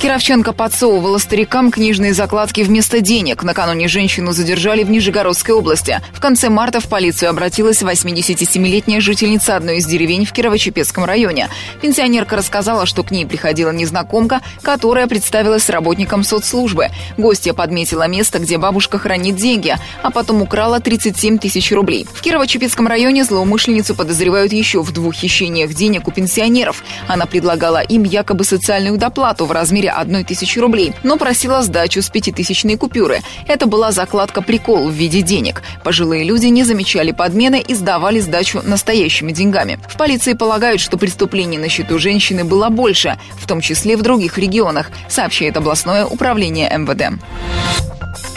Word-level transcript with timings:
Кировченко 0.00 0.54
подсовывала 0.54 1.18
старикам 1.18 1.70
книжные 1.70 2.14
закладки 2.14 2.62
вместо 2.62 3.02
денег. 3.02 3.42
Накануне 3.42 3.86
женщину 3.86 4.32
задержали 4.32 4.82
в 4.82 4.90
Нижегородской 4.90 5.54
области. 5.54 6.00
В 6.14 6.20
конце 6.20 6.48
марта 6.48 6.80
в 6.80 6.88
полицию 6.88 7.28
обратилась 7.28 7.82
87-летняя 7.82 9.02
жительница 9.02 9.56
одной 9.56 9.76
из 9.76 9.84
деревень 9.84 10.24
в 10.24 10.32
Кирово-Чепецком 10.32 11.04
районе. 11.04 11.50
Пенсионерка 11.82 12.36
рассказала, 12.36 12.86
что 12.86 13.02
к 13.02 13.10
ней 13.10 13.26
приходила 13.26 13.72
незнакомка, 13.72 14.40
которая 14.62 15.06
представилась 15.06 15.68
работником 15.68 16.24
соцслужбы. 16.24 16.88
Гостья 17.18 17.52
подметила 17.52 18.08
место, 18.08 18.38
где 18.38 18.56
бабушка 18.56 18.98
хранит 18.98 19.36
деньги, 19.36 19.76
а 20.02 20.10
потом 20.10 20.40
украла 20.40 20.80
37 20.80 21.36
тысяч 21.36 21.72
рублей. 21.72 22.06
В 22.10 22.22
Кирово-Чепецком 22.22 22.88
районе 22.88 23.22
злоумышленницу 23.22 23.94
подозревают 23.94 24.54
еще 24.54 24.80
в 24.80 24.92
двух 24.92 25.12
хищениях 25.12 25.74
денег 25.74 26.08
у 26.08 26.10
пенсионеров. 26.10 26.82
Она 27.06 27.26
предлагала 27.26 27.82
им 27.82 28.04
якобы 28.04 28.44
социальную 28.44 28.96
доплату 28.96 29.44
в 29.44 29.52
размере 29.52 29.89
одной 29.90 30.24
тысячи 30.24 30.58
рублей, 30.58 30.92
но 31.02 31.16
просила 31.16 31.62
сдачу 31.62 32.02
с 32.02 32.10
пятитысячной 32.10 32.76
купюры. 32.76 33.20
Это 33.46 33.66
была 33.66 33.92
закладка 33.92 34.42
«Прикол» 34.42 34.88
в 34.88 34.92
виде 34.92 35.22
денег. 35.22 35.62
Пожилые 35.84 36.24
люди 36.24 36.46
не 36.46 36.64
замечали 36.64 37.12
подмены 37.12 37.60
и 37.60 37.74
сдавали 37.74 38.20
сдачу 38.20 38.60
настоящими 38.62 39.32
деньгами. 39.32 39.78
В 39.88 39.96
полиции 39.96 40.34
полагают, 40.34 40.80
что 40.80 40.96
преступлений 40.96 41.58
на 41.58 41.68
счету 41.68 41.98
женщины 41.98 42.44
было 42.44 42.68
больше, 42.68 43.18
в 43.38 43.46
том 43.46 43.60
числе 43.60 43.96
в 43.96 44.02
других 44.02 44.38
регионах, 44.38 44.90
сообщает 45.08 45.56
областное 45.56 46.06
управление 46.06 46.70
МВД. 46.76 47.20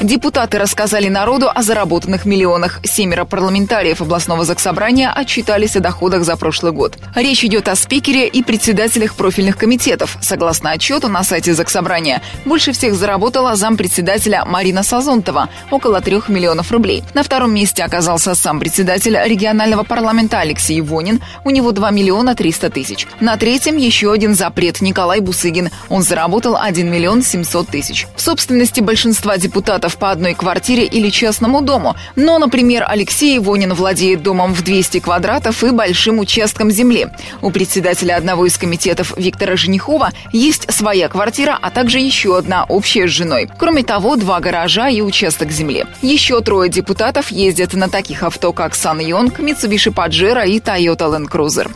Депутаты 0.04 0.60
рассказали 0.60 1.08
народу 1.08 1.50
о 1.50 1.62
заработанных 1.62 2.26
миллионах. 2.26 2.82
Семеро 2.84 3.24
парламентариев 3.24 4.02
областного 4.02 4.44
заксобрания 4.44 5.10
отчитались 5.10 5.78
о 5.78 5.80
доходах 5.80 6.26
за 6.26 6.36
прошлый 6.36 6.74
год. 6.74 6.98
Речь 7.16 7.46
идет 7.46 7.70
о 7.70 7.76
спикере 7.78 8.28
и 8.28 8.44
председателях 8.44 9.16
профильных 9.16 9.56
комитетов. 9.56 10.18
Согласно 10.20 10.72
отчету 10.72 11.08
на 11.08 11.24
сайте 11.24 11.54
заксобрания, 11.54 12.22
больше 12.44 12.74
всех 12.74 12.96
заработала 12.96 13.56
зампредседателя 13.56 14.44
Марина 14.44 14.84
Сазонтова– 14.84 15.48
около 15.72 16.02
3 16.02 16.24
миллионов 16.28 16.74
рублей. 16.74 17.02
На 17.14 17.24
втором 17.24 17.54
месте 17.54 17.82
оказался 17.82 18.36
сам 18.36 18.60
председатель 18.60 19.18
регионального 19.18 19.84
парламента 19.84 20.42
Алексей 20.42 20.82
Вонин. 20.82 21.22
У 21.46 21.50
него 21.50 21.72
2 21.72 21.92
миллиона 21.92 22.36
300 22.36 22.72
тысяч. 22.72 23.08
На 23.22 23.38
третьем 23.38 23.78
еще 23.78 24.12
один 24.12 24.36
запрет 24.36 24.82
Николай 24.82 25.22
Бусыгин. 25.22 25.70
Он 25.88 26.04
заработал 26.04 26.58
1 26.58 26.92
миллион 26.92 27.24
700 27.24 27.70
тысяч. 27.70 28.06
В 28.18 28.22
собственности 28.22 28.82
большинства 28.82 29.38
депутатов 29.38 29.93
по 29.98 30.12
одной 30.12 30.34
квартире 30.34 30.86
или 30.86 31.10
частному 31.10 31.62
дому. 31.62 31.96
Но, 32.16 32.40
например, 32.40 32.86
Алексей 32.88 33.38
Ивонин 33.38 33.74
владеет 33.74 34.24
домом 34.24 34.54
в 34.54 34.64
200 34.64 35.00
квадратов 35.00 35.64
и 35.64 35.72
большим 35.72 36.20
участком 36.20 36.72
земли. 36.72 37.08
У 37.42 37.52
председателя 37.52 38.16
одного 38.16 38.46
из 38.46 38.58
комитетов 38.58 39.14
Виктора 39.18 39.56
Женихова 39.56 40.12
есть 40.32 40.72
своя 40.72 41.10
квартира, 41.10 41.58
а 41.62 41.70
также 41.70 42.00
еще 42.00 42.38
одна 42.38 42.66
общая 42.66 43.08
с 43.08 43.12
женой. 43.12 43.50
Кроме 43.58 43.84
того, 43.84 44.16
два 44.16 44.40
гаража 44.40 44.90
и 44.90 45.02
участок 45.02 45.52
земли. 45.52 45.86
Еще 46.02 46.42
трое 46.42 46.70
депутатов 46.70 47.32
ездят 47.32 47.74
на 47.74 47.90
таких 47.90 48.24
авто, 48.24 48.54
как 48.54 48.76
Сан 48.76 49.00
Йонг, 49.00 49.40
Mitsubishi 49.40 49.94
Pajero 49.94 50.48
и 50.48 50.60
Toyota 50.60 51.10
Land 51.10 51.30
Cruiser. 51.30 51.72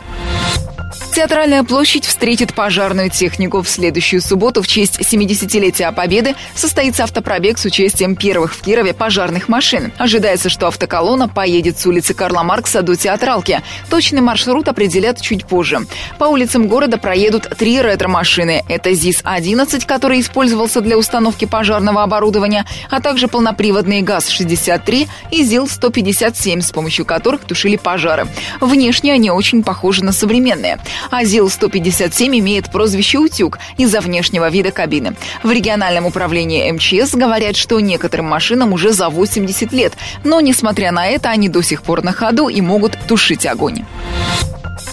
Театральная 1.12 1.64
площадь 1.64 2.04
встретит 2.04 2.54
пожарную 2.54 3.10
технику. 3.10 3.62
В 3.62 3.68
следующую 3.68 4.20
субботу 4.20 4.62
в 4.62 4.68
честь 4.68 5.00
70-летия 5.00 5.92
Победы 5.92 6.36
состоится 6.54 7.04
автопробег 7.04 7.58
с 7.58 7.64
участием 7.64 8.14
первых 8.14 8.54
в 8.54 8.60
Кирове 8.60 8.94
пожарных 8.94 9.48
машин. 9.48 9.92
Ожидается, 9.98 10.48
что 10.48 10.68
автоколонна 10.68 11.28
поедет 11.28 11.78
с 11.78 11.86
улицы 11.86 12.14
Карла 12.14 12.42
Маркса 12.42 12.82
до 12.82 12.94
Театралки. 12.94 13.62
Точный 13.90 14.20
маршрут 14.20 14.68
определят 14.68 15.20
чуть 15.20 15.44
позже. 15.44 15.80
По 16.18 16.24
улицам 16.24 16.68
города 16.68 16.98
проедут 16.98 17.48
три 17.58 17.80
ретро-машины. 17.80 18.62
Это 18.68 18.92
ЗИС-11, 18.92 19.86
который 19.86 20.20
использовался 20.20 20.80
для 20.80 20.96
установки 20.96 21.46
пожарного 21.46 22.04
оборудования, 22.04 22.64
а 22.90 23.00
также 23.00 23.26
полноприводный 23.26 24.02
ГАЗ-63 24.02 25.08
и 25.32 25.42
ЗИЛ-157, 25.42 26.60
с 26.60 26.70
помощью 26.70 27.04
которых 27.04 27.40
тушили 27.44 27.76
пожары. 27.76 28.28
Внешне 28.60 29.12
они 29.12 29.30
очень 29.30 29.64
похожи 29.64 30.04
на 30.04 30.12
современные. 30.12 30.78
А 31.10 31.24
ЗИЛ-157 31.24 32.38
имеет 32.38 32.70
прозвище 32.70 33.18
«Утюг» 33.18 33.58
из-за 33.76 34.00
внешнего 34.00 34.48
вида 34.48 34.70
кабины. 34.70 35.14
В 35.42 35.50
региональном 35.50 36.06
управлении 36.06 36.70
МЧС 36.70 37.14
говорят, 37.14 37.56
что 37.56 37.80
некоторым 37.80 38.26
машинам 38.26 38.72
уже 38.72 38.92
за 38.92 39.08
80 39.08 39.72
лет, 39.72 39.94
но, 40.24 40.40
несмотря 40.40 40.92
на 40.92 41.06
это, 41.06 41.30
они 41.30 41.48
до 41.48 41.62
сих 41.62 41.82
пор 41.82 42.02
на 42.02 42.12
ходу 42.12 42.48
и 42.48 42.60
могут 42.60 42.98
тушить 43.06 43.46
огонь. 43.46 43.84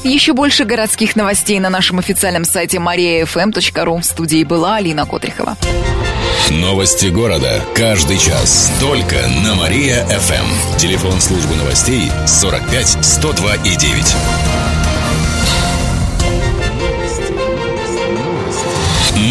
Еще 0.04 0.34
больше 0.34 0.66
городских 0.66 1.16
новостей 1.16 1.60
на 1.60 1.70
нашем 1.70 1.98
официальном 1.98 2.46
сайте 2.46 2.78
mariafm.ru. 2.78 4.02
В 4.02 4.06
студии 4.06 4.44
была 4.44 4.76
Алина 4.76 5.06
Котрихова. 5.06 5.58
Новости 6.52 7.08
города. 7.08 7.64
Каждый 7.74 8.20
час. 8.20 8.72
Только 8.80 9.16
на 9.44 9.56
Мария-ФМ. 9.56 10.78
Телефон 10.78 11.20
службы 11.20 11.56
новостей 11.56 12.12
45 12.28 13.04
102 13.04 13.56
и 13.56 13.76
9. 13.76 14.75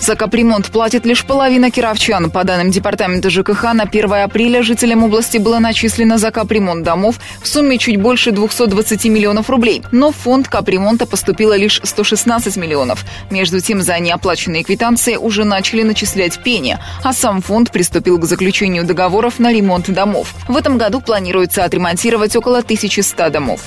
За 0.00 0.14
капремонт 0.14 0.70
платит 0.70 1.04
лишь 1.04 1.24
половина 1.24 1.70
кировчан. 1.70 2.30
По 2.30 2.44
данным 2.44 2.70
Департамента 2.70 3.30
ЖКХ, 3.30 3.72
на 3.74 3.84
1 3.84 4.12
апреля 4.12 4.62
жителям 4.62 5.02
области 5.04 5.38
было 5.38 5.58
начислено 5.58 6.18
за 6.18 6.30
капремонт 6.30 6.84
домов 6.84 7.16
в 7.42 7.48
сумме 7.48 7.78
чуть 7.78 8.00
больше 8.00 8.30
220 8.30 9.06
миллионов 9.06 9.50
рублей. 9.50 9.82
Но 9.92 10.12
в 10.12 10.16
фонд 10.16 10.48
капремонта 10.48 11.06
поступило 11.06 11.56
лишь 11.56 11.80
116 11.82 12.56
миллионов. 12.56 13.04
Между 13.30 13.60
тем, 13.60 13.82
за 13.82 13.98
неоплаченные 13.98 14.62
квитанции 14.62 15.16
уже 15.16 15.44
начали 15.44 15.82
начислять 15.82 16.42
пени, 16.42 16.78
а 17.02 17.12
сам 17.12 17.42
фонд 17.42 17.72
приступил 17.72 18.18
к 18.18 18.24
заключению 18.24 18.84
договоров 18.84 19.38
на 19.38 19.52
ремонт 19.52 19.90
домов. 19.90 20.34
В 20.46 20.56
этом 20.56 20.78
году 20.78 21.00
планируется 21.00 21.64
отремонтировать 21.64 22.36
около 22.36 22.58
1100 22.58 23.30
домов. 23.30 23.60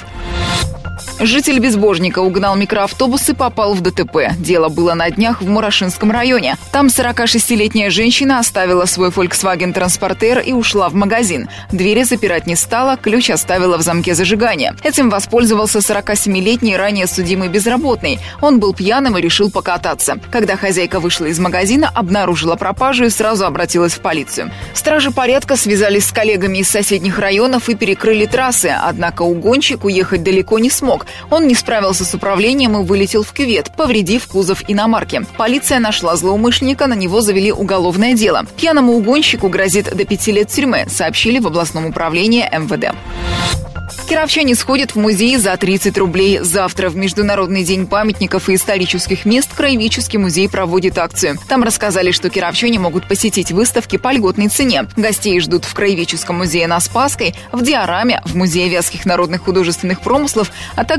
Житель 1.21 1.59
Безбожника 1.59 2.19
угнал 2.19 2.55
микроавтобус 2.55 3.27
и 3.27 3.33
попал 3.33 3.73
в 3.73 3.81
ДТП. 3.81 4.31
Дело 4.37 4.69
было 4.69 4.93
на 4.93 5.11
днях 5.11 5.41
в 5.41 5.49
Мурашинском 5.49 6.11
районе. 6.11 6.55
Там 6.71 6.87
46-летняя 6.87 7.89
женщина 7.89 8.39
оставила 8.39 8.85
свой 8.85 9.09
Volkswagen 9.09 9.73
Transporter 9.73 10.41
и 10.41 10.53
ушла 10.53 10.87
в 10.87 10.93
магазин. 10.93 11.49
Двери 11.73 12.03
запирать 12.03 12.47
не 12.47 12.55
стала, 12.55 12.95
ключ 12.95 13.31
оставила 13.31 13.77
в 13.77 13.81
замке 13.81 14.15
зажигания. 14.15 14.77
Этим 14.81 15.09
воспользовался 15.09 15.79
47-летний 15.79 16.77
ранее 16.77 17.05
судимый 17.05 17.49
безработный. 17.49 18.19
Он 18.39 18.61
был 18.61 18.73
пьяным 18.73 19.17
и 19.17 19.21
решил 19.21 19.51
покататься. 19.51 20.19
Когда 20.31 20.55
хозяйка 20.55 21.01
вышла 21.01 21.25
из 21.25 21.37
магазина, 21.37 21.91
обнаружила 21.93 22.55
пропажу 22.55 23.03
и 23.03 23.09
сразу 23.09 23.45
обратилась 23.45 23.93
в 23.93 23.99
полицию. 23.99 24.51
Стражи 24.73 25.11
порядка 25.11 25.57
связались 25.57 26.05
с 26.05 26.13
коллегами 26.13 26.59
из 26.59 26.69
соседних 26.69 27.19
районов 27.19 27.67
и 27.67 27.75
перекрыли 27.75 28.25
трассы, 28.25 28.73
однако 28.81 29.23
угонщик 29.23 29.83
уехать 29.83 30.23
далеко 30.23 30.59
не 30.59 30.69
смог. 30.69 31.07
Он 31.29 31.47
не 31.47 31.55
справился 31.55 32.05
с 32.05 32.13
управлением 32.13 32.77
и 32.77 32.83
вылетел 32.83 33.23
в 33.23 33.33
кювет, 33.33 33.71
повредив 33.75 34.27
кузов 34.27 34.63
иномарки. 34.67 35.25
Полиция 35.37 35.79
нашла 35.79 36.15
злоумышленника, 36.15 36.87
на 36.87 36.93
него 36.93 37.21
завели 37.21 37.51
уголовное 37.51 38.13
дело. 38.13 38.45
Пьяному 38.57 38.93
угонщику 38.93 39.49
грозит 39.49 39.95
до 39.95 40.05
пяти 40.05 40.31
лет 40.31 40.49
тюрьмы, 40.49 40.87
сообщили 40.89 41.39
в 41.39 41.47
областном 41.47 41.85
управлении 41.85 42.49
МВД. 42.51 42.95
Кировчане 44.09 44.55
сходят 44.55 44.95
в 44.95 44.95
музей 44.95 45.37
за 45.37 45.55
30 45.55 45.95
рублей. 45.99 46.39
Завтра 46.39 46.89
в 46.89 46.95
Международный 46.95 47.63
день 47.63 47.85
памятников 47.85 48.49
и 48.49 48.55
исторических 48.55 49.23
мест 49.23 49.53
Краеведческий 49.55 50.17
музей 50.17 50.49
проводит 50.49 50.97
акцию. 50.97 51.37
Там 51.47 51.61
рассказали, 51.61 52.09
что 52.09 52.31
кировчане 52.31 52.79
могут 52.79 53.07
посетить 53.07 53.51
выставки 53.51 53.97
по 53.97 54.11
льготной 54.11 54.47
цене. 54.47 54.87
Гостей 54.97 55.39
ждут 55.39 55.63
в 55.63 55.75
Краеведческом 55.75 56.37
музее 56.37 56.65
на 56.65 56.79
Спасской, 56.79 57.35
в 57.51 57.61
Диораме, 57.61 58.23
в 58.25 58.35
Музее 58.35 58.67
вязких 58.67 59.05
народных 59.05 59.43
художественных 59.43 60.01
промыслов, 60.01 60.51
а 60.75 60.85
также 60.85 60.98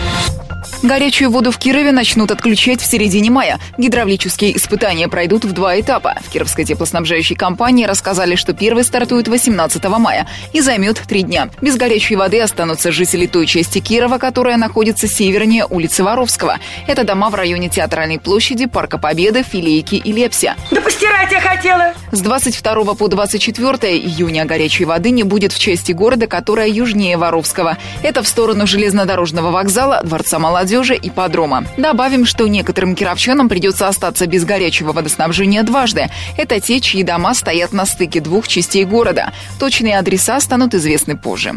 Горячую 0.83 1.29
воду 1.29 1.51
в 1.51 1.59
Кирове 1.59 1.91
начнут 1.91 2.31
отключать 2.31 2.81
в 2.81 2.85
середине 2.85 3.29
мая. 3.29 3.59
Гидравлические 3.77 4.57
испытания 4.57 5.07
пройдут 5.07 5.45
в 5.45 5.51
два 5.51 5.79
этапа. 5.79 6.15
В 6.25 6.31
Кировской 6.31 6.65
теплоснабжающей 6.65 7.35
компании 7.35 7.85
рассказали, 7.85 8.33
что 8.33 8.53
первый 8.53 8.83
стартует 8.83 9.27
18 9.27 9.83
мая 9.99 10.27
и 10.53 10.61
займет 10.61 10.97
три 11.07 11.21
дня. 11.21 11.49
Без 11.61 11.75
горячей 11.75 12.15
воды 12.15 12.41
останутся 12.41 12.91
жители 12.91 13.27
той 13.27 13.45
части 13.45 13.77
Кирова, 13.77 14.17
которая 14.17 14.57
находится 14.57 15.07
севернее 15.07 15.67
улицы 15.69 16.03
Воровского. 16.03 16.57
Это 16.87 17.03
дома 17.03 17.29
в 17.29 17.35
районе 17.35 17.69
Театральной 17.69 18.19
площади, 18.19 18.65
Парка 18.65 18.97
Победы, 18.97 19.43
Филейки 19.43 19.95
и 19.95 20.11
Лепся. 20.11 20.55
Да 20.71 20.81
постирать 20.81 21.31
я 21.31 21.41
хотела! 21.41 21.93
С 22.11 22.21
22 22.21 22.95
по 22.95 23.07
24 23.07 23.97
июня 23.97 24.45
горячей 24.45 24.85
воды 24.85 25.11
не 25.11 25.21
будет 25.21 25.53
в 25.53 25.59
части 25.59 25.91
города, 25.91 26.25
которая 26.25 26.69
южнее 26.69 27.17
Воровского. 27.17 27.77
Это 28.01 28.23
в 28.23 28.27
сторону 28.27 28.65
железнодорожного 28.65 29.51
вокзала, 29.51 30.01
Дворца 30.03 30.39
молодежи 30.39 30.70
молодежи 30.71 30.95
и 30.95 31.09
подрома. 31.09 31.65
Добавим, 31.77 32.25
что 32.25 32.47
некоторым 32.47 32.95
кировчанам 32.95 33.49
придется 33.49 33.89
остаться 33.89 34.25
без 34.25 34.45
горячего 34.45 34.93
водоснабжения 34.93 35.63
дважды. 35.63 36.09
Это 36.37 36.61
те, 36.61 36.79
чьи 36.79 37.03
дома 37.03 37.33
стоят 37.33 37.73
на 37.73 37.85
стыке 37.85 38.21
двух 38.21 38.47
частей 38.47 38.85
города. 38.85 39.33
Точные 39.59 39.99
адреса 39.99 40.39
станут 40.39 40.73
известны 40.73 41.17
позже. 41.17 41.55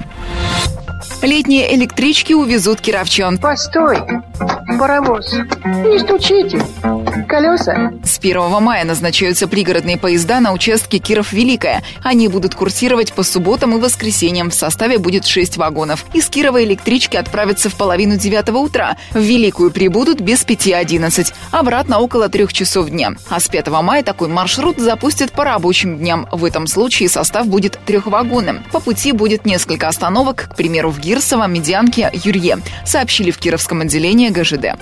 Летние 1.24 1.74
электрички 1.74 2.34
увезут 2.34 2.82
кировчан. 2.82 3.38
Постой, 3.38 3.96
паровоз, 4.78 5.32
не 5.32 5.98
стучите. 5.98 6.62
Колеса. 7.26 7.92
С 8.04 8.18
1 8.18 8.62
мая 8.62 8.84
назначаются 8.84 9.48
пригородные 9.48 9.96
поезда 9.96 10.40
на 10.40 10.52
участке 10.52 10.98
Киров-Великая. 10.98 11.82
Они 12.02 12.28
будут 12.28 12.54
курсировать 12.54 13.14
по 13.14 13.22
субботам 13.22 13.74
и 13.74 13.80
воскресеньям. 13.80 14.50
В 14.50 14.54
составе 14.54 14.98
будет 14.98 15.24
6 15.24 15.56
вагонов. 15.56 16.04
Из 16.12 16.28
Кирова 16.28 16.62
электрички 16.62 17.16
отправятся 17.16 17.70
в 17.70 17.74
половину 17.76 18.16
девятого 18.16 18.58
утра. 18.58 18.96
В 19.12 19.20
Великую 19.20 19.70
прибудут 19.70 20.20
без 20.20 20.44
5.11. 20.44 21.32
Обратно 21.50 22.00
около 22.00 22.28
трех 22.28 22.52
часов 22.52 22.90
дня. 22.90 23.12
А 23.30 23.40
с 23.40 23.48
5 23.48 23.68
мая 23.68 24.02
такой 24.02 24.28
маршрут 24.28 24.78
запустят 24.78 25.32
по 25.32 25.44
рабочим 25.44 25.96
дням. 25.96 26.28
В 26.30 26.44
этом 26.44 26.66
случае 26.66 27.08
состав 27.08 27.46
будет 27.46 27.78
трехвагонным. 27.86 28.62
По 28.72 28.80
пути 28.80 29.12
будет 29.12 29.46
несколько 29.46 29.88
остановок, 29.88 30.50
к 30.52 30.56
примеру, 30.56 30.90
в 30.90 31.00
Гирсово, 31.14 31.46
Медянке, 31.46 32.10
Юрье, 32.12 32.58
сообщили 32.84 33.30
в 33.30 33.38
Кировском 33.38 33.82
отделении 33.82 34.30
ГЖД. 34.30 34.74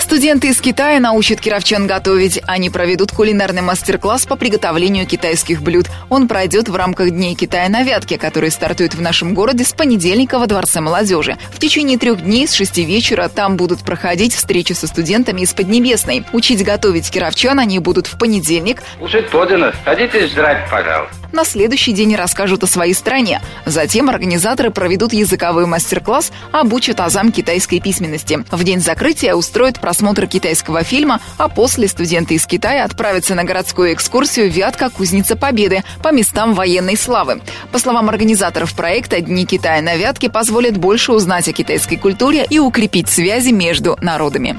Студенты 0.00 0.48
из 0.48 0.60
Китая 0.60 1.00
научат 1.00 1.40
кировчан 1.40 1.88
готовить. 1.88 2.40
Они 2.46 2.70
проведут 2.70 3.10
кулинарный 3.10 3.62
мастер-класс 3.62 4.26
по 4.26 4.36
приготовлению 4.36 5.06
китайских 5.06 5.60
блюд. 5.60 5.86
Он 6.08 6.28
пройдет 6.28 6.68
в 6.68 6.76
рамках 6.76 7.10
Дней 7.10 7.34
Китая 7.34 7.68
на 7.68 7.82
Вятке, 7.82 8.16
которые 8.16 8.52
стартуют 8.52 8.94
в 8.94 9.00
нашем 9.00 9.34
городе 9.34 9.64
с 9.64 9.72
понедельника 9.72 10.38
во 10.38 10.46
Дворце 10.46 10.80
молодежи. 10.80 11.36
В 11.50 11.58
течение 11.58 11.98
трех 11.98 12.22
дней 12.22 12.46
с 12.46 12.54
шести 12.54 12.84
вечера 12.84 13.28
там 13.28 13.56
будут 13.56 13.80
проходить 13.80 14.34
встречи 14.34 14.72
со 14.72 14.86
студентами 14.86 15.40
из 15.40 15.52
Поднебесной. 15.52 16.24
Учить 16.32 16.64
готовить 16.64 17.10
кировчан 17.10 17.58
они 17.58 17.80
будут 17.80 18.06
в 18.06 18.16
понедельник. 18.18 18.82
Кушать 19.00 19.28
подано. 19.28 19.72
Садитесь 19.84 20.32
жрать, 20.32 20.70
пожалуйста. 20.70 21.27
На 21.32 21.44
следующий 21.44 21.92
день 21.92 22.16
расскажут 22.16 22.64
о 22.64 22.66
своей 22.66 22.94
стране. 22.94 23.40
Затем 23.66 24.08
организаторы 24.08 24.70
проведут 24.70 25.12
языковой 25.12 25.66
мастер-класс, 25.66 26.32
обучат 26.52 27.00
азам 27.00 27.32
китайской 27.32 27.80
письменности. 27.80 28.44
В 28.50 28.64
день 28.64 28.80
закрытия 28.80 29.34
устроят 29.34 29.78
просмотр 29.78 30.26
китайского 30.26 30.84
фильма, 30.84 31.20
а 31.36 31.48
после 31.48 31.86
студенты 31.88 32.34
из 32.34 32.46
Китая 32.46 32.84
отправятся 32.84 33.34
на 33.34 33.44
городскую 33.44 33.92
экскурсию 33.92 34.50
«Вятка. 34.50 34.88
Кузница 34.88 35.36
Победы» 35.36 35.84
по 36.02 36.12
местам 36.12 36.54
военной 36.54 36.96
славы. 36.96 37.42
По 37.72 37.78
словам 37.78 38.08
организаторов 38.08 38.72
проекта, 38.74 39.20
Дни 39.20 39.44
Китая 39.44 39.82
на 39.82 39.96
Вятке 39.96 40.30
позволят 40.30 40.78
больше 40.78 41.12
узнать 41.12 41.46
о 41.48 41.52
китайской 41.52 41.96
культуре 41.96 42.46
и 42.48 42.58
укрепить 42.58 43.08
связи 43.08 43.50
между 43.50 43.98
народами. 44.00 44.58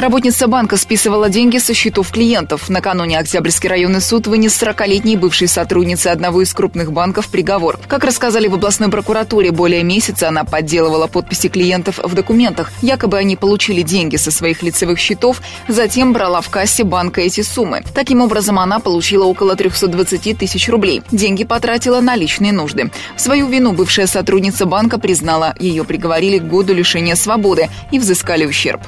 Работница 0.00 0.46
банка 0.46 0.78
списывала 0.78 1.28
деньги 1.28 1.58
со 1.58 1.74
счетов 1.74 2.10
клиентов. 2.10 2.70
Накануне 2.70 3.18
Октябрьский 3.18 3.68
районный 3.68 4.00
суд 4.00 4.26
вынес 4.28 4.58
40-летней 4.58 5.18
бывшей 5.18 5.46
сотруднице 5.46 6.06
одного 6.06 6.40
из 6.40 6.54
крупных 6.54 6.90
банков 6.90 7.28
приговор. 7.28 7.78
Как 7.86 8.02
рассказали 8.04 8.48
в 8.48 8.54
областной 8.54 8.88
прокуратуре, 8.88 9.50
более 9.50 9.82
месяца 9.82 10.28
она 10.28 10.44
подделывала 10.44 11.06
подписи 11.06 11.50
клиентов 11.50 11.98
в 11.98 12.14
документах. 12.14 12.72
Якобы 12.80 13.18
они 13.18 13.36
получили 13.36 13.82
деньги 13.82 14.16
со 14.16 14.30
своих 14.30 14.62
лицевых 14.62 14.98
счетов, 14.98 15.42
затем 15.68 16.14
брала 16.14 16.40
в 16.40 16.48
кассе 16.48 16.82
банка 16.82 17.20
эти 17.20 17.42
суммы. 17.42 17.84
Таким 17.94 18.22
образом, 18.22 18.58
она 18.58 18.78
получила 18.78 19.26
около 19.26 19.54
320 19.54 20.38
тысяч 20.38 20.70
рублей. 20.70 21.02
Деньги 21.12 21.44
потратила 21.44 22.00
на 22.00 22.16
личные 22.16 22.54
нужды. 22.54 22.90
В 23.16 23.20
свою 23.20 23.48
вину 23.48 23.72
бывшая 23.72 24.06
сотрудница 24.06 24.64
банка 24.64 24.98
признала, 24.98 25.54
ее 25.60 25.84
приговорили 25.84 26.38
к 26.38 26.44
году 26.44 26.72
лишения 26.72 27.16
свободы 27.16 27.68
и 27.90 27.98
взыскали 27.98 28.46
ущерб. 28.46 28.80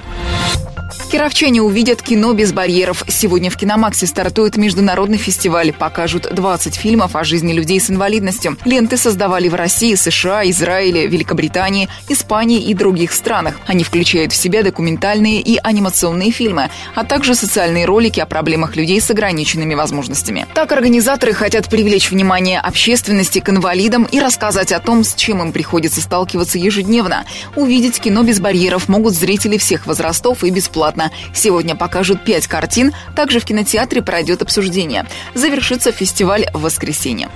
Кировчане 1.13 1.61
увидят 1.61 2.01
кино 2.01 2.33
без 2.33 2.55
барьеров. 2.55 3.05
Сегодня 3.07 3.51
в 3.51 3.59
Киномаксе 3.59 4.07
стартует 4.07 4.57
международный 4.57 5.19
фестиваль. 5.19 5.71
Покажут 5.75 6.27
20 6.33 6.75
фильмов 6.75 7.17
о 7.17 7.23
жизни 7.23 7.53
людей 7.53 7.81
с 7.81 7.91
инвалидностью. 7.91 8.57
Ленты 8.65 8.97
создавали 8.97 9.51
в 9.51 9.55
России, 9.55 9.95
США, 9.95 10.49
Израиле, 10.49 11.07
Великобритании, 11.07 11.91
Испании 12.09 12.63
и 12.63 12.73
других 12.73 13.13
странах. 13.13 13.57
Они 13.67 13.85
включают 13.85 14.33
в 14.33 14.37
себя 14.37 14.63
документальные 14.63 15.43
и 15.43 15.59
анимационные 15.63 16.31
фильмы, 16.31 16.71
а 16.95 17.05
также 17.05 17.35
социальные 17.35 17.85
ролики 17.85 18.19
о 18.19 18.25
проблемах 18.25 18.75
людей 18.75 18.99
с 18.99 19.11
ограниченными 19.11 19.75
возможностями. 19.75 20.47
Так 20.55 20.73
организаторы 20.73 21.35
хотят 21.35 21.69
привлечь 21.69 22.11
внимание 22.11 22.59
общественности 22.59 23.41
к 23.41 23.51
инвалидам 23.51 24.05
и 24.05 24.19
рассказать 24.19 24.73
о 24.73 24.81
том, 24.81 25.05
с 25.05 25.13
чем 25.13 25.43
им 25.43 25.53
приходится 25.53 26.01
сталкиваться 26.01 26.57
ежедневно. 26.57 27.27
Увидеть 27.55 28.01
кино 28.01 28.23
без 28.23 28.41
барьеров 28.41 28.89
могут 28.89 29.13
зрители 29.13 29.59
всех 29.59 29.87
возрастов 29.87 30.43
и 30.43 30.49
бесплатно 30.49 31.02
бесплатно. 31.03 31.11
Сегодня 31.35 31.75
покажут 31.75 32.25
пять 32.25 32.47
картин. 32.47 32.93
Также 33.17 33.41
в 33.41 33.45
кинотеатре 33.45 34.03
пройдет 34.03 34.43
обсуждение. 34.43 35.07
Завершится 35.35 35.93
фестиваль 35.93 36.47
в 36.53 36.63
воскресенье. 36.63 37.29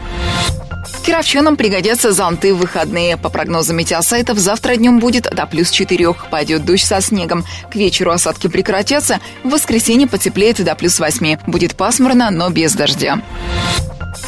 Кировчанам 1.04 1.56
пригодятся 1.56 2.12
зонты 2.12 2.52
в 2.52 2.58
выходные. 2.58 3.16
По 3.16 3.28
прогнозам 3.28 3.76
метеосайтов, 3.76 4.38
завтра 4.38 4.76
днем 4.76 4.98
будет 4.98 5.24
до 5.24 5.46
плюс 5.46 5.70
4. 5.70 6.14
Пойдет 6.30 6.64
дождь 6.64 6.84
со 6.84 7.00
снегом. 7.00 7.44
К 7.70 7.76
вечеру 7.76 8.10
осадки 8.10 8.48
прекратятся. 8.48 9.20
В 9.44 9.50
воскресенье 9.50 10.08
потеплеет 10.08 10.62
до 10.64 10.74
плюс 10.74 10.98
8. 10.98 11.38
Будет 11.46 11.76
пасмурно, 11.76 12.30
но 12.30 12.50
без 12.50 12.74
дождя. 12.74 13.20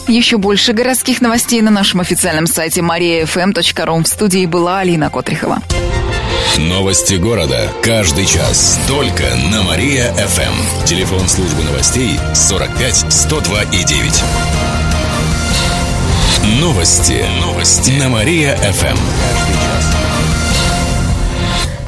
Еще 0.06 0.38
больше 0.38 0.72
городских 0.72 1.20
новостей 1.20 1.60
на 1.62 1.70
нашем 1.70 2.00
официальном 2.00 2.46
сайте 2.46 2.80
mariafm.ru. 2.80 4.04
В 4.04 4.06
студии 4.06 4.46
была 4.46 4.80
Алина 4.80 5.10
Котрихова. 5.10 5.60
Новости 6.58 7.14
города. 7.14 7.72
Каждый 7.82 8.26
час. 8.26 8.80
Только 8.88 9.22
на 9.52 9.62
Мария-ФМ. 9.62 10.84
Телефон 10.84 11.28
службы 11.28 11.62
новостей 11.62 12.18
45 12.34 13.12
102 13.12 13.62
и 13.62 13.84
9. 13.84 14.24
Новости. 16.60 17.24
Новости. 17.40 17.92
На 17.92 18.08
Мария-ФМ. 18.08 19.57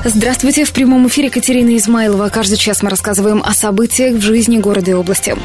Здравствуйте, 0.02 0.64
в 0.64 0.73
прямом 0.73 1.09
эфире 1.09 1.28
Катерина 1.28 1.76
Измайлова. 1.76 2.30
Каждый 2.30 2.57
час 2.57 2.83
мы 2.83 2.88
рассказываем 2.88 3.42
о 3.45 3.52
событиях 3.52 4.14
в 4.14 4.23
жизни 4.23 4.57
города 4.57 4.90
и 4.90 4.95
области. 4.95 5.37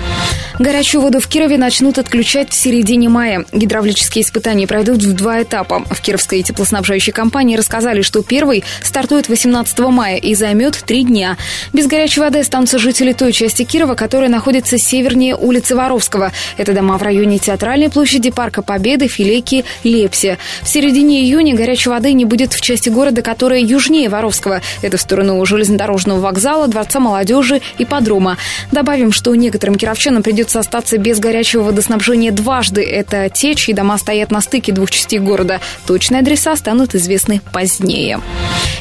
Горячую 0.60 1.02
воду 1.02 1.20
в 1.20 1.28
Кирове 1.28 1.58
начнут 1.58 1.98
отключать 1.98 2.52
в 2.52 2.54
середине 2.54 3.10
мая. 3.10 3.44
Гидравлические 3.52 4.24
испытания 4.24 4.66
пройдут 4.66 5.04
в 5.04 5.12
два 5.12 5.44
этапа. 5.44 5.84
В 5.92 6.00
Кировской 6.00 6.42
теплоснабжающей 6.42 7.12
компании 7.12 7.58
рассказали, 7.58 8.02
что 8.02 8.24
первый 8.24 8.64
стартует 8.82 9.28
18 9.28 9.78
мая 9.80 10.16
и 10.16 10.34
займет 10.36 10.82
три 10.86 11.04
дня. 11.04 11.36
Без 11.74 11.88
горячей 11.88 12.22
воды 12.22 12.40
останутся 12.40 12.80
жители 12.80 13.12
той 13.12 13.34
части 13.34 13.64
Кирова, 13.66 13.96
которая 13.96 14.30
находится 14.30 14.78
севернее 14.78 15.36
улицы 15.36 15.76
Воровского. 15.76 16.32
Это 16.56 16.72
дома 16.72 16.98
в 16.98 17.04
районе 17.04 17.40
Театральной 17.40 17.90
площади, 17.90 18.32
Парка 18.32 18.62
Победы, 18.62 19.10
Филейки, 19.10 19.66
Лепси. 19.84 20.38
В 20.62 20.70
середине 20.70 21.24
июня 21.24 21.58
горячей 21.58 21.90
воды 21.90 22.14
не 22.14 22.24
будет 22.24 22.54
в 22.54 22.62
части 22.62 22.88
города, 22.88 23.22
которая 23.22 23.60
южнее 23.60 24.08
Воровского 24.08 24.45
Покровского. 24.46 24.62
Это 24.82 24.98
в 24.98 25.02
сторону 25.02 25.46
железнодорожного 25.46 26.20
вокзала, 26.20 26.68
Дворца 26.68 27.00
молодежи 27.00 27.62
и 27.78 27.86
подрома. 27.86 28.38
Добавим, 28.72 29.12
что 29.12 29.34
некоторым 29.36 29.76
кировчанам 29.76 30.24
придется 30.24 30.60
остаться 30.60 30.98
без 30.98 31.20
горячего 31.20 31.64
водоснабжения 31.64 32.32
дважды. 32.32 32.84
Это 32.84 33.30
те, 33.30 33.56
чьи 33.56 33.74
дома 33.74 33.98
стоят 33.98 34.32
на 34.32 34.42
стыке 34.42 34.72
двух 34.72 34.92
частей 34.92 35.20
города. 35.20 35.60
Точные 35.88 36.20
адреса 36.20 36.56
станут 36.56 36.96
известны 36.96 37.42
позднее. 37.52 38.20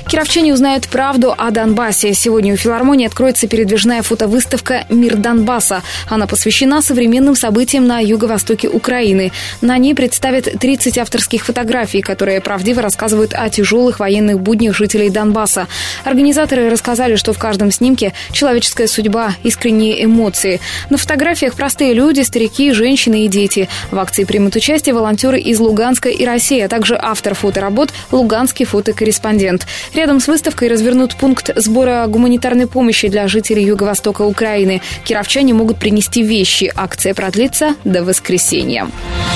Кировчане 0.09 0.52
узнают 0.52 0.88
правду 0.88 1.35
о 1.37 1.50
Донбассе. 1.50 2.14
Сегодня 2.14 2.54
у 2.54 2.56
филармонии 2.56 3.06
откроется 3.06 3.49
передвижная 3.49 4.02
фотовыставка 4.02 4.85
«Мир 4.90 5.16
Донбасса». 5.16 5.83
Она 6.09 6.26
посвящена 6.26 6.83
современным 6.83 7.35
событиям 7.35 7.87
на 7.87 8.00
юго-востоке 8.00 8.68
Украины. 8.68 9.33
На 9.61 9.78
ней 9.78 9.94
представят 9.94 10.44
30 10.44 10.99
авторских 10.99 11.44
фотографий, 11.44 12.02
которые 12.02 12.40
правдиво 12.40 12.83
рассказывают 12.83 13.33
о 13.35 13.49
тяжелых 13.49 13.99
военных 14.00 14.40
буднях 14.40 14.76
жителей 14.76 15.11
Донбасса 15.11 15.53
Донбасса. 15.54 15.68
Организаторы 16.04 16.70
рассказали, 16.70 17.16
что 17.16 17.32
в 17.32 17.38
каждом 17.38 17.70
снимке 17.70 18.12
человеческая 18.32 18.87
судьба, 18.87 19.34
искренние 19.42 20.04
эмоции. 20.04 20.61
На 20.90 20.99
фотографиях 20.99 21.54
простые 21.54 21.94
люди, 21.94 22.20
старики, 22.23 22.73
женщины 22.73 23.25
и 23.25 23.28
дети. 23.28 23.68
В 23.90 23.99
акции 23.99 24.25
примут 24.25 24.56
участие 24.56 24.94
волонтеры 24.94 25.40
из 25.40 25.61
Луганска 25.61 26.08
и 26.08 26.25
России, 26.25 26.61
а 26.61 26.68
также 26.68 26.99
автор 27.00 27.34
фоторабот 27.34 27.92
«Луганский 28.11 28.66
фотокорреспондент». 28.66 29.66
Рядом 29.94 30.20
с 30.20 30.28
выставкой 30.28 30.68
развернут 30.68 31.16
пункт 31.16 31.50
сбора 31.56 32.04
гуманитарной 32.06 32.66
помощи 32.66 33.08
для 33.08 33.28
жителей 33.28 33.64
Юго-Востока 33.64 34.23
Украины. 34.23 34.82
Кировчане 35.04 35.54
могут 35.54 35.78
принести 35.78 36.23
вещи. 36.23 36.73
Акция 36.75 37.14
продлится 37.14 37.75
до 37.84 38.02
воскресенья. 38.04 38.88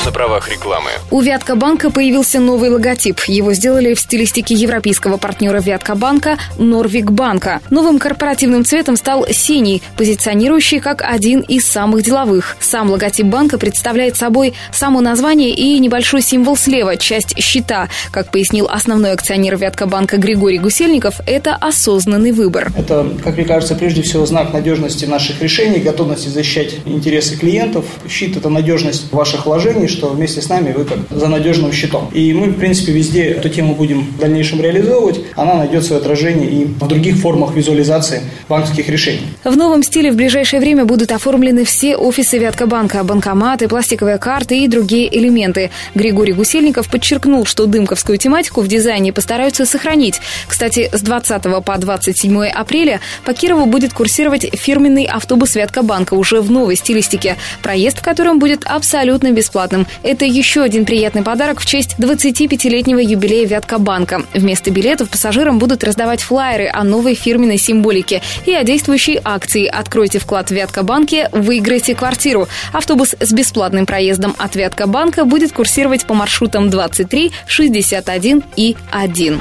На 0.04 0.12
правах 0.12 0.50
рекламы. 0.50 0.90
У 1.10 1.20
Вяткобанка 1.20 1.90
появился 1.90 2.40
новый 2.40 2.70
логотип. 2.70 3.20
Его 3.26 3.52
сделали 3.52 3.94
в 3.94 4.00
стилистике 4.00 4.54
европейского 4.54 5.16
партнера 5.16 5.60
Вяткобанка 5.60 5.98
банка 5.98 6.07
Норвик 6.56 7.10
банка. 7.10 7.60
Новым 7.68 7.98
корпоративным 7.98 8.64
цветом 8.64 8.96
стал 8.96 9.26
синий, 9.30 9.82
позиционирующий 9.98 10.80
как 10.80 11.02
один 11.02 11.40
из 11.40 11.66
самых 11.66 12.02
деловых. 12.02 12.56
Сам 12.60 12.90
логотип 12.90 13.26
банка 13.26 13.58
представляет 13.58 14.16
собой 14.16 14.54
само 14.72 15.02
название 15.02 15.50
и 15.50 15.78
небольшой 15.78 16.22
символ 16.22 16.56
слева, 16.56 16.96
часть 16.96 17.38
щита. 17.38 17.88
Как 18.10 18.30
пояснил 18.30 18.68
основной 18.70 19.12
акционер 19.12 19.58
Вяткобанка 19.58 20.16
Григорий 20.16 20.56
Гусельников, 20.56 21.20
это 21.26 21.54
осознанный 21.54 22.32
выбор. 22.32 22.72
Это, 22.74 23.06
как 23.22 23.36
мне 23.36 23.44
кажется, 23.44 23.74
прежде 23.74 24.00
всего 24.00 24.24
знак 24.24 24.54
надежности 24.54 25.04
наших 25.04 25.42
решений, 25.42 25.78
готовности 25.78 26.28
защищать 26.28 26.76
интересы 26.86 27.36
клиентов. 27.36 27.84
Щит– 28.08 28.34
это 28.38 28.48
надежность 28.48 29.12
ваших 29.12 29.44
вложений, 29.44 29.88
что 29.88 30.08
вместе 30.08 30.40
с 30.40 30.48
нами 30.48 30.72
вы 30.72 30.86
как 30.86 30.98
за 31.10 31.28
надежным 31.28 31.70
щитом. 31.70 32.08
И 32.14 32.32
мы, 32.32 32.46
в 32.46 32.58
принципе, 32.58 32.92
везде 32.92 33.24
эту 33.24 33.50
тему 33.50 33.74
будем 33.74 34.06
в 34.06 34.18
дальнейшем 34.18 34.62
реализовывать. 34.62 35.20
Она 35.36 35.52
найдет 35.52 35.84
свое 35.84 35.97
отражение 35.98 36.50
и 36.50 36.64
в 36.64 36.86
других 36.86 37.16
формах 37.16 37.54
визуализации 37.54 38.22
банковских 38.48 38.88
решений. 38.88 39.22
В 39.44 39.56
новом 39.56 39.82
стиле 39.82 40.12
в 40.12 40.16
ближайшее 40.16 40.60
время 40.60 40.84
будут 40.84 41.12
оформлены 41.12 41.64
все 41.64 41.96
офисы 41.96 42.38
Вяткобанка, 42.38 43.04
банкоматы, 43.04 43.68
пластиковые 43.68 44.18
карты 44.18 44.58
и 44.60 44.68
другие 44.68 45.14
элементы. 45.16 45.70
Григорий 45.94 46.32
Гусельников 46.32 46.88
подчеркнул, 46.88 47.44
что 47.44 47.66
дымковскую 47.66 48.18
тематику 48.18 48.60
в 48.60 48.68
дизайне 48.68 49.12
постараются 49.12 49.66
сохранить. 49.66 50.20
Кстати, 50.46 50.90
с 50.92 51.00
20 51.00 51.64
по 51.64 51.78
27 51.78 52.44
апреля 52.46 53.00
по 53.24 53.34
Кирову 53.34 53.66
будет 53.66 53.92
курсировать 53.92 54.46
фирменный 54.54 55.04
автобус 55.04 55.54
Вяткобанка 55.54 56.14
уже 56.14 56.40
в 56.40 56.50
новой 56.50 56.76
стилистике, 56.76 57.36
проезд 57.62 57.98
в 57.98 58.02
котором 58.02 58.38
будет 58.38 58.64
абсолютно 58.64 59.32
бесплатным. 59.32 59.86
Это 60.02 60.24
еще 60.24 60.62
один 60.62 60.84
приятный 60.84 61.22
подарок 61.22 61.60
в 61.60 61.66
честь 61.66 61.96
25-летнего 61.98 62.98
юбилея 62.98 63.46
Вяткобанка. 63.46 64.22
Вместо 64.34 64.70
билетов 64.70 65.10
пассажирам 65.10 65.58
будут 65.58 65.84
раздавать 65.88 66.22
флайеры 66.22 66.68
о 66.72 66.84
новой 66.84 67.14
фирменной 67.14 67.58
символике 67.58 68.22
и 68.46 68.52
о 68.52 68.62
действующей 68.62 69.18
акции 69.24 69.66
«Откройте 69.66 70.18
вклад 70.18 70.50
в 70.50 70.54
Вяткобанке, 70.54 71.28
выиграйте 71.32 71.94
квартиру». 71.94 72.46
Автобус 72.72 73.16
с 73.18 73.32
бесплатным 73.32 73.86
проездом 73.86 74.36
от 74.38 74.54
Вяткобанка 74.54 75.24
будет 75.24 75.52
курсировать 75.52 76.04
по 76.04 76.14
маршрутам 76.14 76.70
23, 76.70 77.32
61 77.46 78.44
и 78.56 78.76
1. 78.92 79.40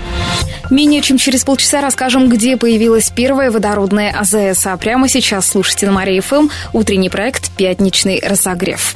Менее 0.69 1.01
чем 1.01 1.17
через 1.17 1.43
полчаса 1.43 1.81
расскажем, 1.81 2.29
где 2.29 2.57
появилась 2.57 3.09
первая 3.09 3.51
водородная 3.51 4.11
АЗС. 4.17 4.65
А 4.65 4.77
прямо 4.77 5.07
сейчас 5.07 5.47
слушайте 5.47 5.85
на 5.85 5.91
Мария 5.91 6.21
ФМ 6.21 6.47
утренний 6.73 7.09
проект 7.09 7.51
«Пятничный 7.51 8.21
разогрев». 8.25 8.95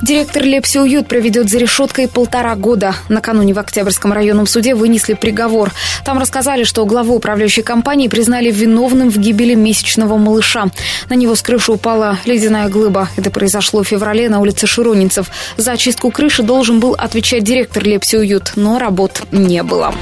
Директор 0.00 0.44
Лепси 0.44 0.78
Уют 0.78 1.08
проведет 1.08 1.50
за 1.50 1.58
решеткой 1.58 2.06
полтора 2.08 2.54
года. 2.54 2.94
Накануне 3.08 3.52
в 3.52 3.58
Октябрьском 3.58 4.12
районном 4.12 4.46
суде 4.46 4.74
вынесли 4.74 5.14
приговор. 5.14 5.72
Там 6.04 6.18
рассказали, 6.18 6.62
что 6.64 6.86
главу 6.86 7.16
управляющей 7.16 7.62
компании 7.62 8.06
признали 8.06 8.50
виновным 8.50 9.10
в 9.10 9.18
гибели 9.18 9.54
месячного 9.54 10.16
малыша. 10.16 10.66
На 11.10 11.14
него 11.14 11.34
с 11.34 11.42
крыши 11.42 11.72
упала 11.72 12.18
ледяная 12.26 12.68
глыба. 12.68 13.08
Это 13.16 13.30
произошло 13.30 13.82
в 13.82 13.88
феврале 13.88 14.28
на 14.28 14.40
улице 14.40 14.66
Широнинцев. 14.66 15.30
За 15.56 15.72
очистку 15.72 16.10
крыши 16.10 16.42
должен 16.42 16.78
был 16.78 16.94
отвечать 16.94 17.42
директор 17.42 17.82
Лепси 17.82 18.16
Уют, 18.16 18.52
но 18.54 18.78
работ 18.78 19.22
не 19.32 19.62
было. 19.64 19.94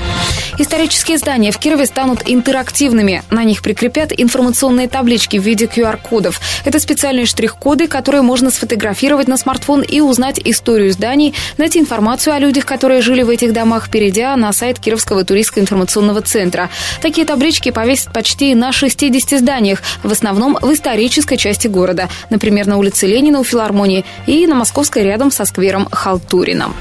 Исторические 0.59 1.19
здания 1.19 1.53
в 1.53 1.59
Кирове 1.59 1.87
станут 1.87 2.23
интерактивными. 2.27 3.23
На 3.31 3.45
них 3.45 3.63
прикрепят 3.63 4.13
информационные 4.17 4.89
таблички 4.89 5.39
в 5.39 5.43
виде 5.43 5.67
QR-кодов. 5.67 6.41
Это 6.65 6.81
специальные 6.81 7.27
штрих-коды, 7.27 7.89
которые 7.89 8.23
можно 8.23 8.51
сфотографировать 8.51 9.29
на 9.29 9.37
смартфон 9.37 9.85
и 9.89 10.01
узнать 10.01 10.41
историю 10.45 10.93
зданий, 10.93 11.35
найти 11.59 11.81
информацию 11.81 12.35
о 12.35 12.39
людях, 12.39 12.67
которые 12.67 13.03
жили 13.03 13.23
в 13.23 13.31
этих 13.31 13.53
домах, 13.53 13.91
перейдя 13.91 14.37
на 14.37 14.53
сайт 14.53 14.79
Кировского 14.79 15.25
туристско-информационного 15.25 16.21
центра. 16.23 16.71
Такие 17.01 17.27
таблички 17.27 17.71
повесят 17.71 18.13
почти 18.13 18.55
на 18.55 18.73
60 18.73 19.41
зданиях, 19.41 19.83
в 20.03 20.13
основном 20.13 20.59
в 20.61 20.73
исторической 20.73 21.37
части 21.37 21.69
города. 21.69 22.09
Например, 22.31 22.67
на 22.67 22.79
улице 22.79 23.07
Ленина 23.07 23.41
у 23.41 23.45
филармонии 23.45 24.05
и 24.27 24.47
на 24.47 24.55
Московской 24.55 25.03
рядом 25.03 25.31
со 25.31 25.45
сквером 25.45 25.89
Халтурина. 25.91 26.73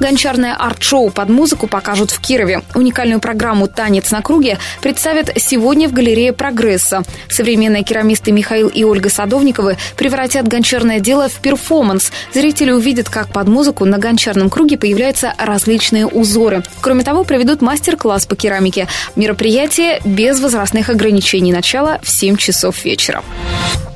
Гончарное 0.00 0.54
арт-шоу 0.54 1.10
под 1.10 1.28
музыку 1.30 1.66
покажут 1.66 2.10
в 2.10 2.20
Кирове. 2.20 2.62
Уникальную 2.74 3.20
программу 3.20 3.66
«Танец 3.66 4.10
на 4.10 4.20
круге» 4.20 4.58
представят 4.82 5.30
сегодня 5.36 5.88
в 5.88 5.92
галерее 5.92 6.32
«Прогресса». 6.32 7.02
Современные 7.28 7.82
керамисты 7.82 8.32
Михаил 8.32 8.68
и 8.68 8.84
Ольга 8.84 9.08
Садовниковы 9.08 9.76
превратят 9.96 10.48
гончарное 10.48 11.00
дело 11.00 11.28
в 11.28 11.34
перформанс. 11.40 12.12
Зрители 12.32 12.70
увидят, 12.70 13.08
как 13.08 13.28
под 13.28 13.48
музыку 13.48 13.84
на 13.84 13.98
гончарном 13.98 14.50
круге 14.50 14.76
появляются 14.76 15.34
различные 15.38 16.06
узоры. 16.06 16.62
Кроме 16.80 17.04
того, 17.04 17.24
проведут 17.24 17.62
мастер-класс 17.62 18.26
по 18.26 18.36
керамике. 18.36 18.88
Мероприятие 19.16 20.00
без 20.04 20.40
возрастных 20.40 20.90
ограничений. 20.90 21.52
Начало 21.52 21.98
в 22.02 22.10
7 22.10 22.36
часов 22.36 22.84
вечера. 22.84 23.22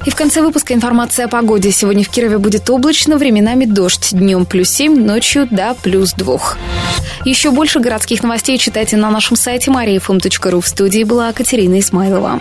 И 0.07 0.11
в 0.11 0.15
конце 0.15 0.41
выпуска 0.41 0.73
информация 0.73 1.27
о 1.27 1.29
погоде. 1.29 1.71
Сегодня 1.71 2.05
в 2.05 2.09
Кирове 2.09 2.39
будет 2.39 2.71
облачно, 2.71 3.19
временами 3.19 3.67
дождь. 3.67 4.09
Днем 4.13 4.47
плюс 4.47 4.71
7, 4.71 5.05
ночью 5.05 5.47
до 5.51 5.75
плюс 5.75 6.13
2. 6.15 6.39
Еще 7.27 7.51
больше 7.51 7.81
городских 7.81 8.23
новостей 8.23 8.57
читайте 8.57 8.97
на 8.97 9.11
нашем 9.11 9.37
сайте 9.37 9.71
mariafm.ru. 9.71 10.61
В 10.61 10.67
студии 10.67 11.05
была 11.05 11.33
Катерина 11.33 11.79
Исмайлова. 11.79 12.41